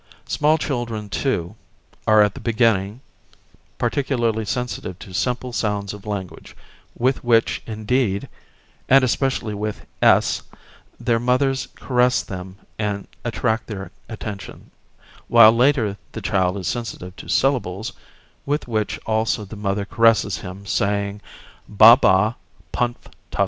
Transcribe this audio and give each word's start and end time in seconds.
Small 0.27 0.57
children, 0.57 1.09
too, 1.09 1.55
are, 2.07 2.23
at 2.23 2.33
the 2.33 2.39
beginning, 2.39 3.01
particularly 3.77 4.45
sensitive 4.45 4.97
to 4.97 5.13
simple 5.13 5.53
sounds 5.53 5.93
of 5.93 6.07
language, 6.07 6.57
with 6.97 7.23
which 7.23 7.61
indeed, 7.67 8.27
and 8.89 9.03
especially 9.03 9.53
with 9.53 9.85
s, 10.01 10.41
their 10.99 11.19
mothers 11.19 11.67
caress 11.75 12.23
them 12.23 12.57
and 12.79 13.07
attract 13.23 13.67
their 13.67 13.91
attention; 14.09 14.71
while 15.27 15.51
later 15.51 15.95
the 16.13 16.21
child 16.23 16.57
is 16.57 16.67
sensitive 16.67 17.15
to 17.17 17.29
syllables, 17.29 17.93
with 18.43 18.67
which 18.67 18.97
also 19.05 19.45
the 19.45 19.55
mother 19.55 19.85
caresses 19.85 20.39
him, 20.39 20.65
saying: 20.65 21.21
"ba, 21.69 21.95
ba, 21.95 22.37
punf, 22.73 22.95
tuf! 23.29 23.39